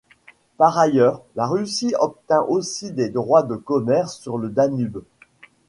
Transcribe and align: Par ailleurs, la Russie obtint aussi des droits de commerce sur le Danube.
Par 0.57 0.79
ailleurs, 0.79 1.21
la 1.35 1.45
Russie 1.45 1.93
obtint 1.99 2.41
aussi 2.47 2.89
des 2.91 3.09
droits 3.09 3.43
de 3.43 3.55
commerce 3.55 4.19
sur 4.19 4.39
le 4.39 4.49
Danube. 4.49 5.03